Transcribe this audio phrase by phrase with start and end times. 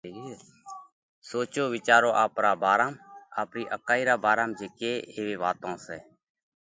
[1.29, 2.93] سوچو، وِيچارو آپرا ڀارام،
[3.41, 5.99] آپرِي اڪائِي را ڀارام جي ڪي ايوي واتون سئہ